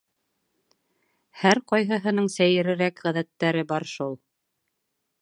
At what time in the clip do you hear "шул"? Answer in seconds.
3.97-4.21